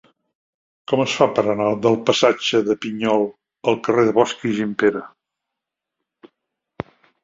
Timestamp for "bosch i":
4.19-4.59